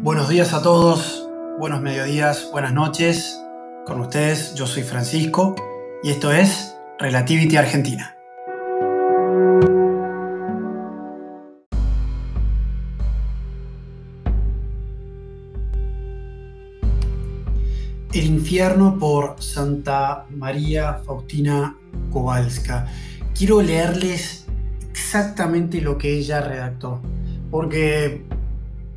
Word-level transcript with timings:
Buenos 0.00 0.28
días 0.28 0.54
a 0.54 0.62
todos, 0.62 1.28
buenos 1.58 1.80
mediodías, 1.82 2.48
buenas 2.52 2.72
noches. 2.72 3.42
Con 3.84 4.00
ustedes, 4.00 4.54
yo 4.54 4.64
soy 4.64 4.84
Francisco 4.84 5.56
y 6.04 6.10
esto 6.10 6.30
es 6.30 6.76
Relativity 7.00 7.56
Argentina. 7.56 8.14
El 18.12 18.24
infierno 18.24 18.98
por 19.00 19.42
Santa 19.42 20.26
María 20.30 21.00
Faustina 21.04 21.76
Kowalska. 22.12 22.86
Quiero 23.36 23.60
leerles 23.60 24.46
exactamente 24.92 25.80
lo 25.80 25.98
que 25.98 26.16
ella 26.16 26.40
redactó, 26.40 27.02
porque 27.50 28.37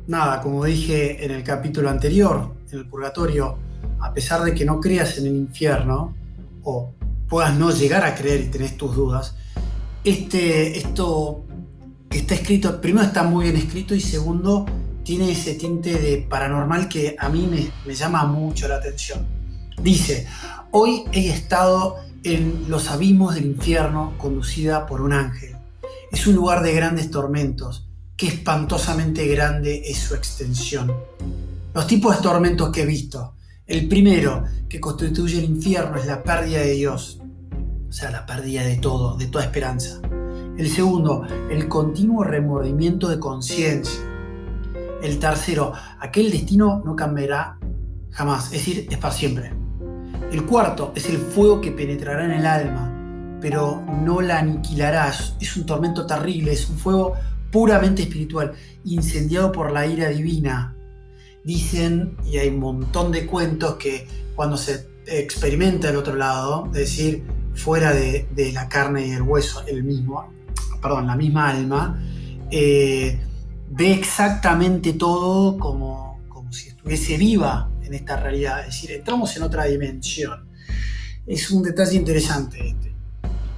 nada, 0.06 0.40
como 0.40 0.64
dije 0.64 1.24
en 1.24 1.30
el 1.30 1.42
capítulo 1.42 1.90
anterior, 1.90 2.54
en 2.70 2.78
el 2.78 2.88
purgatorio, 2.88 3.56
a 4.00 4.12
pesar 4.12 4.42
de 4.42 4.54
que 4.54 4.64
no 4.64 4.80
creas 4.80 5.18
en 5.18 5.26
el 5.26 5.36
infierno, 5.36 6.14
o 6.64 6.92
puedas 7.28 7.56
no 7.56 7.70
llegar 7.70 8.04
a 8.04 8.14
creer 8.14 8.42
y 8.42 8.46
tenés 8.46 8.76
tus 8.76 8.94
dudas, 8.94 9.36
este, 10.04 10.76
esto 10.76 11.44
está 12.10 12.34
escrito, 12.34 12.80
primero 12.80 13.06
está 13.06 13.22
muy 13.22 13.44
bien 13.44 13.56
escrito 13.56 13.94
y 13.94 14.00
segundo, 14.00 14.66
tiene 15.04 15.32
ese 15.32 15.54
tinte 15.54 15.98
de 15.98 16.18
paranormal 16.18 16.88
que 16.88 17.16
a 17.18 17.28
mí 17.28 17.48
me 17.86 17.94
llama 17.94 18.24
mucho 18.24 18.68
la 18.68 18.76
atención. 18.76 19.26
Dice, 19.82 20.26
hoy 20.70 21.04
he 21.12 21.28
estado 21.28 21.96
en 22.22 22.66
los 22.68 22.88
abismos 22.88 23.34
del 23.34 23.46
infierno 23.46 24.14
conducida 24.18 24.86
por 24.86 25.00
un 25.00 25.12
ángel. 25.12 25.56
Es 26.12 26.26
un 26.26 26.34
lugar 26.34 26.62
de 26.62 26.72
grandes 26.72 27.10
tormentos 27.10 27.88
qué 28.22 28.28
espantosamente 28.28 29.26
grande 29.26 29.82
es 29.84 29.98
su 29.98 30.14
extensión. 30.14 30.92
Los 31.74 31.88
tipos 31.88 32.16
de 32.16 32.22
tormentos 32.22 32.70
que 32.70 32.82
he 32.82 32.86
visto. 32.86 33.34
El 33.66 33.88
primero, 33.88 34.44
que 34.68 34.78
constituye 34.78 35.40
el 35.40 35.46
infierno, 35.46 35.96
es 35.96 36.06
la 36.06 36.22
pérdida 36.22 36.60
de 36.60 36.70
Dios, 36.74 37.20
o 37.88 37.92
sea, 37.92 38.12
la 38.12 38.24
pérdida 38.24 38.62
de 38.62 38.76
todo, 38.76 39.16
de 39.16 39.26
toda 39.26 39.42
esperanza. 39.42 40.00
El 40.56 40.70
segundo, 40.70 41.26
el 41.50 41.66
continuo 41.66 42.22
remordimiento 42.22 43.08
de 43.08 43.18
conciencia. 43.18 44.00
El 45.02 45.18
tercero, 45.18 45.72
aquel 45.98 46.30
destino 46.30 46.80
no 46.86 46.94
cambiará 46.94 47.58
jamás, 48.10 48.44
es 48.44 48.52
decir, 48.52 48.86
es 48.88 48.98
para 48.98 49.12
siempre. 49.12 49.52
El 50.30 50.46
cuarto 50.46 50.92
es 50.94 51.08
el 51.08 51.18
fuego 51.18 51.60
que 51.60 51.72
penetrará 51.72 52.24
en 52.24 52.30
el 52.30 52.46
alma, 52.46 53.38
pero 53.40 53.82
no 54.04 54.20
la 54.20 54.38
aniquilará. 54.38 55.12
Es 55.40 55.56
un 55.56 55.66
tormento 55.66 56.06
terrible, 56.06 56.52
es 56.52 56.70
un 56.70 56.78
fuego 56.78 57.14
puramente 57.52 58.02
espiritual, 58.02 58.54
incendiado 58.84 59.52
por 59.52 59.70
la 59.70 59.86
ira 59.86 60.08
divina. 60.08 60.74
Dicen, 61.44 62.16
y 62.24 62.38
hay 62.38 62.48
un 62.48 62.58
montón 62.58 63.12
de 63.12 63.26
cuentos, 63.26 63.76
que 63.76 64.08
cuando 64.34 64.56
se 64.56 64.88
experimenta 65.06 65.90
el 65.90 65.96
otro 65.96 66.16
lado, 66.16 66.66
es 66.68 66.72
decir, 66.72 67.24
fuera 67.54 67.92
de, 67.92 68.26
la 68.52 68.68
carne 68.68 69.06
y 69.06 69.10
el 69.10 69.22
hueso, 69.22 69.64
el 69.66 69.84
mismo, 69.84 70.32
perdón, 70.80 71.06
la 71.06 71.16
misma 71.16 71.50
alma, 71.50 72.02
eh, 72.50 73.20
ve 73.68 73.92
exactamente 73.92 74.94
todo 74.94 75.58
como, 75.58 76.20
como 76.28 76.52
si 76.52 76.68
estuviese 76.68 77.16
viva 77.16 77.70
en 77.82 77.94
esta 77.94 78.16
realidad, 78.16 78.60
es 78.60 78.66
decir, 78.66 78.92
entramos 78.92 79.36
en 79.36 79.42
otra 79.42 79.64
dimensión. 79.64 80.48
Es 81.26 81.50
un 81.50 81.62
detalle 81.62 81.96
interesante 81.96 82.68
este. 82.68 82.91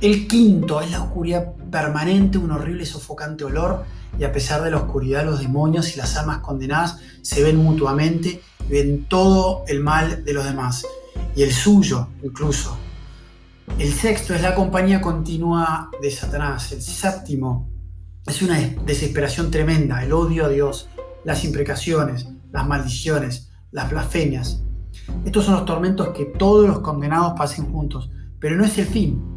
El 0.05 0.29
quinto 0.29 0.83
es 0.83 0.91
la 0.91 1.03
oscuridad 1.03 1.55
permanente, 1.71 2.37
un 2.37 2.51
horrible 2.51 2.85
sofocante 2.85 3.43
olor, 3.43 3.85
y 4.19 4.25
a 4.25 4.33
pesar 4.33 4.63
de 4.63 4.71
la 4.71 4.77
oscuridad 4.77 5.25
los 5.25 5.41
demonios 5.41 5.95
y 5.95 5.99
las 5.99 6.15
almas 6.19 6.41
condenadas 6.41 6.99
se 7.23 7.43
ven 7.43 7.57
mutuamente 7.57 8.43
y 8.69 8.71
ven 8.71 9.07
todo 9.07 9.65
el 9.67 9.81
mal 9.81 10.23
de 10.23 10.35
los 10.35 10.45
demás, 10.45 10.85
y 11.35 11.43
el 11.43 11.51
suyo 11.51 12.09
incluso. 12.23 12.77
El 13.79 13.95
sexto 13.95 14.35
es 14.35 14.43
la 14.43 14.55
compañía 14.55 15.01
continua 15.01 15.89
de 16.03 16.11
Satanás. 16.11 16.71
El 16.73 16.83
séptimo 16.83 17.71
es 18.27 18.43
una 18.43 18.61
desesperación 18.85 19.51
tremenda, 19.51 20.05
el 20.05 20.13
odio 20.13 20.45
a 20.45 20.49
Dios, 20.51 20.91
las 21.25 21.47
imprecaciones, 21.47 22.29
las 22.53 22.69
maldiciones, 22.69 23.49
las 23.71 23.89
blasfemias. 23.89 24.61
Estos 25.25 25.47
son 25.47 25.55
los 25.55 25.65
tormentos 25.65 26.09
que 26.09 26.27
todos 26.27 26.69
los 26.69 26.81
condenados 26.81 27.33
pasen 27.39 27.73
juntos, 27.73 28.11
pero 28.39 28.55
no 28.55 28.67
es 28.67 28.77
el 28.77 28.85
fin. 28.85 29.34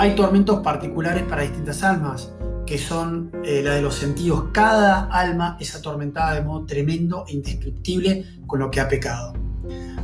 Hay 0.00 0.14
tormentos 0.14 0.60
particulares 0.60 1.24
para 1.24 1.42
distintas 1.42 1.82
almas, 1.82 2.32
que 2.64 2.78
son 2.78 3.32
eh, 3.42 3.62
la 3.64 3.74
de 3.74 3.82
los 3.82 3.96
sentidos. 3.96 4.44
Cada 4.52 5.06
alma 5.06 5.56
es 5.58 5.74
atormentada 5.74 6.34
de 6.34 6.42
modo 6.42 6.66
tremendo 6.66 7.24
e 7.26 7.32
indescriptible 7.32 8.24
con 8.46 8.60
lo 8.60 8.70
que 8.70 8.80
ha 8.80 8.88
pecado. 8.88 9.32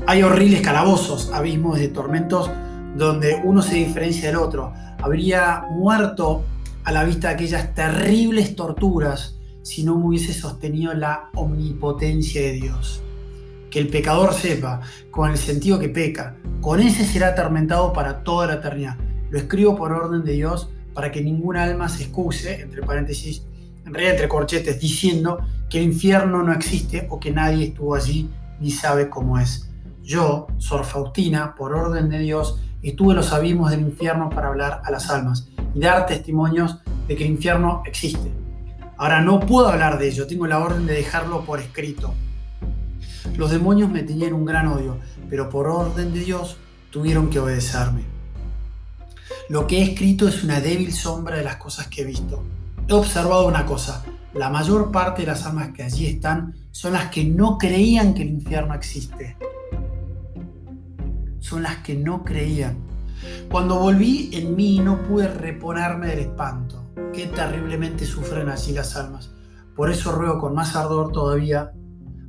Hay 0.08 0.24
horribles 0.24 0.62
calabozos, 0.62 1.30
abismos 1.32 1.78
de 1.78 1.86
tormentos 1.86 2.50
donde 2.96 3.40
uno 3.44 3.62
se 3.62 3.76
diferencia 3.76 4.26
del 4.26 4.36
otro. 4.36 4.72
Habría 5.00 5.64
muerto 5.70 6.42
a 6.82 6.90
la 6.90 7.04
vista 7.04 7.28
de 7.28 7.34
aquellas 7.34 7.72
terribles 7.72 8.56
torturas 8.56 9.38
si 9.62 9.84
no 9.84 9.94
hubiese 9.94 10.34
sostenido 10.34 10.92
la 10.92 11.30
omnipotencia 11.36 12.42
de 12.42 12.52
Dios. 12.54 13.00
Que 13.70 13.78
el 13.78 13.86
pecador 13.86 14.34
sepa, 14.34 14.80
con 15.12 15.30
el 15.30 15.38
sentido 15.38 15.78
que 15.78 15.88
peca, 15.88 16.36
con 16.60 16.80
ese 16.80 17.04
será 17.04 17.28
atormentado 17.28 17.92
para 17.92 18.24
toda 18.24 18.48
la 18.48 18.54
eternidad. 18.54 18.96
Lo 19.34 19.40
escribo 19.40 19.74
por 19.74 19.90
orden 19.90 20.22
de 20.22 20.34
Dios 20.34 20.68
para 20.94 21.10
que 21.10 21.20
ningún 21.20 21.56
alma 21.56 21.88
se 21.88 22.04
excuse, 22.04 22.60
entre 22.60 22.82
paréntesis, 22.82 23.42
en 23.84 23.92
realidad 23.92 24.12
entre 24.12 24.28
corchetes, 24.28 24.78
diciendo 24.78 25.40
que 25.68 25.78
el 25.78 25.86
infierno 25.86 26.44
no 26.44 26.52
existe 26.52 27.08
o 27.10 27.18
que 27.18 27.32
nadie 27.32 27.64
estuvo 27.64 27.96
allí 27.96 28.30
ni 28.60 28.70
sabe 28.70 29.08
cómo 29.08 29.40
es. 29.40 29.68
Yo, 30.04 30.46
Sor 30.58 30.84
Faustina, 30.84 31.56
por 31.56 31.74
orden 31.74 32.10
de 32.10 32.20
Dios, 32.20 32.60
estuve 32.80 33.10
en 33.10 33.16
los 33.16 33.32
abismos 33.32 33.72
del 33.72 33.80
infierno 33.80 34.30
para 34.30 34.46
hablar 34.46 34.82
a 34.84 34.92
las 34.92 35.10
almas 35.10 35.48
y 35.74 35.80
dar 35.80 36.06
testimonios 36.06 36.78
de 37.08 37.16
que 37.16 37.24
el 37.24 37.32
infierno 37.32 37.82
existe. 37.86 38.30
Ahora 38.96 39.20
no 39.20 39.40
puedo 39.40 39.66
hablar 39.66 39.98
de 39.98 40.10
ello, 40.10 40.28
tengo 40.28 40.46
la 40.46 40.60
orden 40.60 40.86
de 40.86 40.94
dejarlo 40.94 41.44
por 41.44 41.58
escrito. 41.58 42.14
Los 43.36 43.50
demonios 43.50 43.90
me 43.90 44.04
tenían 44.04 44.32
un 44.32 44.44
gran 44.44 44.68
odio, 44.68 44.98
pero 45.28 45.48
por 45.48 45.66
orden 45.66 46.14
de 46.14 46.20
Dios 46.20 46.56
tuvieron 46.92 47.30
que 47.30 47.40
obedecerme. 47.40 48.13
Lo 49.50 49.66
que 49.66 49.78
he 49.78 49.82
escrito 49.82 50.26
es 50.26 50.42
una 50.42 50.60
débil 50.60 50.90
sombra 50.92 51.36
de 51.36 51.44
las 51.44 51.56
cosas 51.56 51.88
que 51.88 52.00
he 52.00 52.04
visto. 52.04 52.42
He 52.88 52.94
observado 52.94 53.46
una 53.46 53.66
cosa, 53.66 54.02
la 54.32 54.48
mayor 54.48 54.90
parte 54.90 55.22
de 55.22 55.28
las 55.28 55.44
almas 55.44 55.70
que 55.72 55.82
allí 55.82 56.06
están 56.06 56.54
son 56.70 56.94
las 56.94 57.10
que 57.10 57.24
no 57.24 57.58
creían 57.58 58.14
que 58.14 58.22
el 58.22 58.30
infierno 58.30 58.74
existe. 58.74 59.36
Son 61.40 61.62
las 61.62 61.76
que 61.78 61.94
no 61.94 62.24
creían. 62.24 62.78
Cuando 63.50 63.78
volví 63.78 64.30
en 64.32 64.56
mí 64.56 64.80
no 64.80 65.02
pude 65.02 65.28
reponerme 65.28 66.08
del 66.08 66.20
espanto. 66.20 66.82
Qué 67.12 67.26
terriblemente 67.26 68.06
sufren 68.06 68.48
allí 68.48 68.72
las 68.72 68.96
almas. 68.96 69.30
Por 69.76 69.90
eso 69.90 70.12
ruego 70.12 70.38
con 70.38 70.54
más 70.54 70.74
ardor 70.74 71.12
todavía 71.12 71.70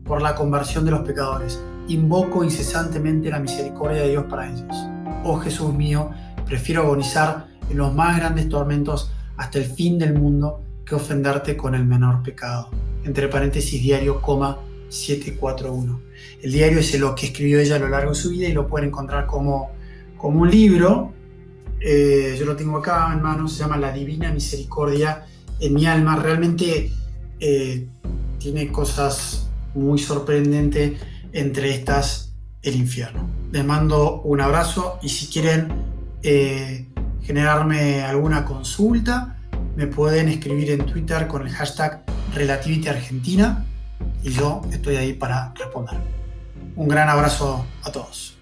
por 0.04 0.22
la 0.22 0.36
conversión 0.36 0.84
de 0.84 0.92
los 0.92 1.02
pecadores. 1.02 1.62
Invoco 1.88 2.44
incesantemente 2.44 3.30
la 3.30 3.40
misericordia 3.40 4.02
de 4.02 4.10
Dios 4.10 4.26
para 4.30 4.52
ellos. 4.52 4.76
Oh 5.24 5.38
Jesús 5.38 5.74
mío, 5.74 6.12
Prefiero 6.46 6.84
agonizar 6.84 7.48
en 7.70 7.78
los 7.78 7.94
más 7.94 8.18
grandes 8.18 8.48
tormentos 8.50 9.12
hasta 9.38 9.60
el 9.60 9.66
fin 9.66 9.98
del 9.98 10.14
mundo 10.14 10.62
que 10.86 10.96
ofenderte 10.96 11.58
con 11.58 11.76
el 11.76 11.86
menor 11.86 12.22
pecado. 12.24 12.70
Entre 13.04 13.28
paréntesis, 13.28 13.82
diario, 13.82 14.22
coma 14.22 14.60
741. 14.90 16.02
El 16.42 16.52
diario 16.52 16.80
es 16.80 17.00
lo 17.00 17.16
que 17.16 17.28
escribió 17.28 17.60
ella 17.60 17.76
a 17.76 17.80
lo 17.80 17.90
largo 17.90 18.12
de 18.12 18.16
su 18.16 18.30
vida 18.30 18.48
y 18.48 18.54
lo 18.54 18.68
pueden 18.68 18.90
encontrar 18.90 19.26
como, 19.26 19.72
como 20.18 20.42
un 20.42 20.52
libro. 20.52 21.12
Eh, 21.80 22.36
yo 22.40 22.46
lo 22.46 22.56
tengo 22.56 22.78
acá 22.78 23.12
en 23.14 23.22
mano, 23.22 23.48
se 23.48 23.60
llama 23.60 23.78
La 23.78 23.92
Divina 23.92 24.32
Misericordia 24.32 25.26
en 25.60 25.74
mi 25.74 25.86
alma. 25.86 26.16
Realmente 26.16 26.92
eh, 27.40 27.88
tiene 28.38 28.72
cosas 28.72 29.50
muy 29.74 30.00
sorprendentes, 30.00 31.00
entre 31.34 31.76
estas 31.76 32.34
el 32.62 32.76
infierno. 32.76 33.30
Les 33.52 33.64
mando 33.64 34.22
un 34.22 34.40
abrazo 34.40 35.00
y 35.02 35.10
si 35.10 35.28
quieren 35.28 35.68
eh, 36.28 36.88
generarme 37.22 38.04
alguna 38.04 38.46
consulta, 38.46 39.38
me 39.76 39.86
pueden 39.86 40.28
escribir 40.28 40.72
en 40.72 40.86
Twitter 40.88 41.28
con 41.28 41.46
el 41.46 41.54
hashtag 41.54 42.04
Relativity 42.34 42.88
Argentina 42.88 43.64
y 44.24 44.32
yo 44.32 44.62
estoy 44.72 44.96
ahí 44.96 45.14
para 45.14 45.54
responder. 45.54 45.98
Un 46.76 46.88
gran 46.88 47.10
abrazo 47.10 47.66
a 47.84 47.92
todos. 47.92 48.38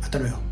Hasta 0.00 0.20
luego. 0.20 0.45